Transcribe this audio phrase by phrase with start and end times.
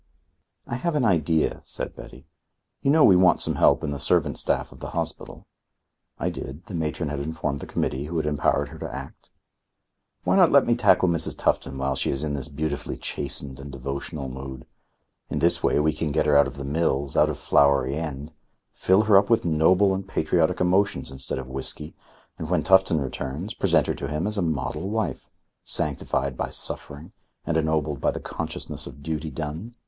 [0.65, 2.25] "I have an idea," said Betty.
[2.81, 5.45] "You know we want some help in the servant staff of the hospital?"
[6.17, 6.65] I did.
[6.65, 9.29] The matron had informed the Committee, who had empowered her to act.
[10.23, 11.37] "Why not let me tackle Mrs.
[11.37, 14.65] Tufton while she is in this beautifully chastened and devotional mood?
[15.29, 18.31] In this way we can get her out of the mills, out of Flowery End,
[18.73, 21.93] fill her up with noble and patriotic emotions instead of whisky,
[22.39, 25.29] and when Tufton returns, present her to him as a model wife,
[25.63, 27.11] sanctified by suffering
[27.45, 29.75] and ennobled by the consciousness of duty done.